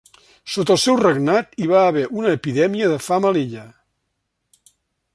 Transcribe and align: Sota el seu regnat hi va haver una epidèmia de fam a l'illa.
Sota 0.53 0.71
el 0.75 0.79
seu 0.83 0.97
regnat 1.01 1.53
hi 1.65 1.69
va 1.73 1.83
haver 1.91 2.07
una 2.21 2.33
epidèmia 2.39 2.91
de 2.95 2.99
fam 3.11 3.31
a 3.31 3.35
l'illa. 3.39 3.71